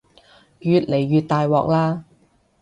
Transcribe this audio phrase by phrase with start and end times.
[0.61, 2.01] 越嚟越大鑊喇